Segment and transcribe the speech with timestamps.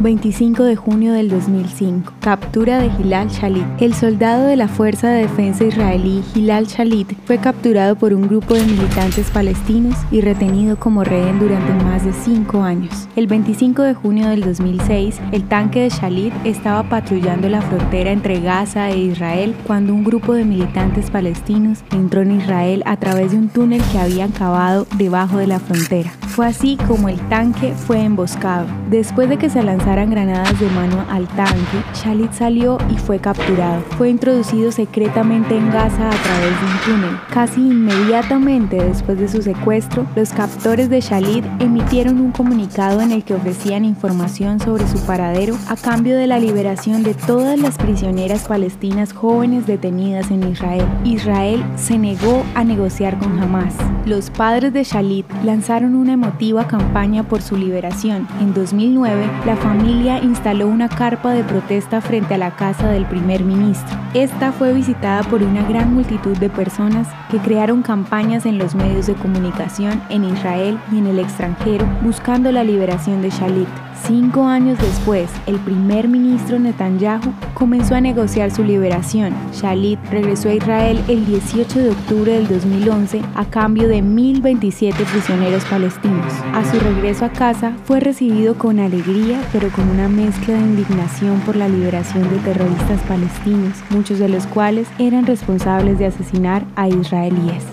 [0.00, 2.14] 25 de junio del 2005.
[2.20, 3.66] Captura de Hilal Shalit.
[3.80, 8.54] El soldado de la Fuerza de Defensa israelí Hilal Shalit fue capturado por un grupo
[8.54, 13.08] de militantes palestinos y retenido como rehén durante más de cinco años.
[13.14, 18.40] El 25 de junio del 2006, el tanque de Shalit estaba patrullando la frontera entre
[18.40, 23.38] Gaza e Israel cuando un grupo de militantes palestinos entró en Israel a través de
[23.38, 26.10] un túnel que habían cavado debajo de la frontera.
[26.42, 28.66] Así como el tanque fue emboscado.
[28.90, 33.82] Después de que se lanzaran granadas de mano al tanque, Shalit salió y fue capturado.
[33.96, 37.20] Fue introducido secretamente en Gaza a través de un túnel.
[37.32, 43.22] Casi inmediatamente después de su secuestro, los captores de Shalit emitieron un comunicado en el
[43.22, 48.48] que ofrecían información sobre su paradero a cambio de la liberación de todas las prisioneras
[48.48, 50.86] palestinas jóvenes detenidas en Israel.
[51.04, 53.74] Israel se negó a negociar con Hamas.
[54.04, 58.28] Los padres de Shalit lanzaron una emotiva campaña por su liberación.
[58.40, 63.42] En 2009, la familia instaló una carpa de protesta frente a la casa del primer
[63.42, 63.98] ministro.
[64.14, 69.06] Esta fue visitada por una gran multitud de personas que crearon campañas en los medios
[69.06, 73.89] de comunicación en Israel y en el extranjero buscando la liberación de Shalit.
[74.06, 79.34] Cinco años después, el primer ministro Netanyahu comenzó a negociar su liberación.
[79.52, 85.64] Shalit regresó a Israel el 18 de octubre del 2011 a cambio de 1.027 prisioneros
[85.66, 86.32] palestinos.
[86.54, 91.38] A su regreso a casa fue recibido con alegría, pero con una mezcla de indignación
[91.40, 96.88] por la liberación de terroristas palestinos, muchos de los cuales eran responsables de asesinar a
[96.88, 97.64] israelíes.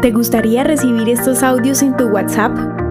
[0.00, 2.75] ¿Te gustaría recibir estos audios en tu WhatsApp?